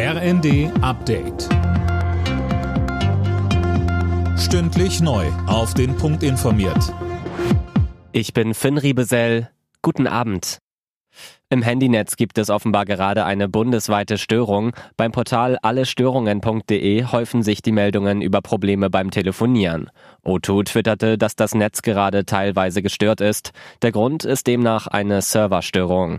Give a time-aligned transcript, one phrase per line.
[0.00, 1.48] RND Update.
[4.38, 5.26] Stündlich neu.
[5.48, 6.94] Auf den Punkt informiert.
[8.12, 9.50] Ich bin Finn Riebesell.
[9.82, 10.60] Guten Abend.
[11.50, 14.72] Im Handynetz gibt es offenbar gerade eine bundesweite Störung.
[14.96, 19.90] Beim Portal allestörungen.de häufen sich die Meldungen über Probleme beim Telefonieren.
[20.24, 23.52] O2 twitterte, dass das Netz gerade teilweise gestört ist.
[23.82, 26.18] Der Grund ist demnach eine Serverstörung.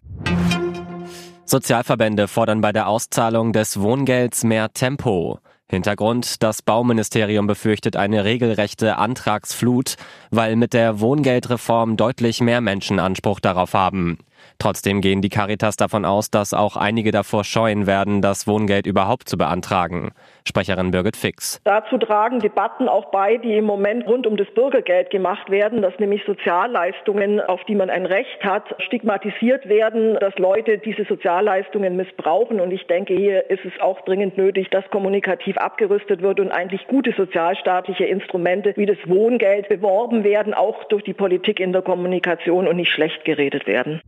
[1.50, 5.40] Sozialverbände fordern bei der Auszahlung des Wohngelds mehr Tempo.
[5.68, 9.96] Hintergrund, das Bauministerium befürchtet eine regelrechte Antragsflut,
[10.32, 14.18] weil mit der Wohngeldreform deutlich mehr Menschen Anspruch darauf haben.
[14.62, 19.30] Trotzdem gehen die Caritas davon aus, dass auch einige davor scheuen werden, das Wohngeld überhaupt
[19.30, 20.12] zu beantragen.
[20.46, 21.62] Sprecherin Birgit Fix.
[21.64, 25.98] Dazu tragen Debatten auch bei, die im Moment rund um das Bürgergeld gemacht werden, dass
[25.98, 32.60] nämlich Sozialleistungen, auf die man ein Recht hat, stigmatisiert werden, dass Leute diese Sozialleistungen missbrauchen.
[32.60, 36.86] Und ich denke, hier ist es auch dringend nötig, dass kommunikativ abgerüstet wird und eigentlich
[36.88, 42.68] gute sozialstaatliche Instrumente wie das Wohngeld beworben werden, auch durch die Politik in der Kommunikation
[42.68, 44.02] und nicht schlecht geredet werden.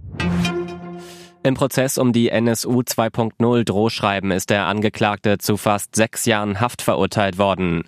[1.43, 6.83] Im Prozess um die NSU 2.0 Drohschreiben ist der Angeklagte zu fast sechs Jahren Haft
[6.83, 7.85] verurteilt worden.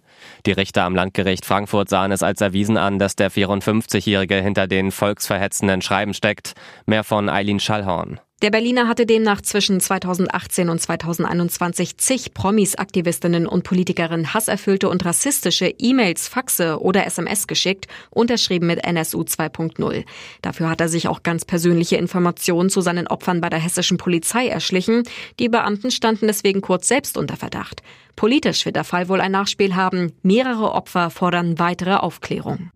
[0.48, 4.90] Die Richter am Landgericht Frankfurt sahen es als erwiesen an, dass der 54-Jährige hinter den
[4.90, 6.54] volksverhetzenden Schreiben steckt.
[6.88, 8.20] Mehr von Eileen Schallhorn.
[8.44, 15.06] Der Berliner hatte demnach zwischen 2018 und 2021 zig Promis, Aktivistinnen und Politikerinnen hasserfüllte und
[15.06, 20.04] rassistische E-Mails, Faxe oder SMS geschickt, unterschrieben mit NSU 2.0.
[20.42, 24.50] Dafür hat er sich auch ganz persönliche Informationen zu seinen Opfern bei der hessischen Polizei
[24.50, 25.04] erschlichen.
[25.40, 27.82] Die Beamten standen deswegen kurz selbst unter Verdacht.
[28.18, 30.12] Politisch wird der Fall wohl ein Nachspiel haben.
[30.22, 32.72] Mehrere Opfer fordern weitere Aufklärung.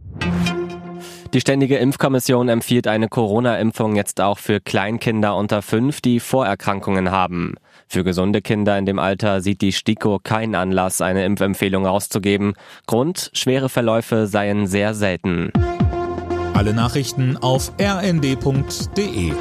[1.33, 7.55] Die Ständige Impfkommission empfiehlt eine Corona-Impfung jetzt auch für Kleinkinder unter fünf, die Vorerkrankungen haben.
[7.87, 12.53] Für gesunde Kinder in dem Alter sieht die STIKO keinen Anlass, eine Impfempfehlung rauszugeben.
[12.85, 15.51] Grund, schwere Verläufe seien sehr selten.
[16.53, 19.33] Alle Nachrichten auf rnd.de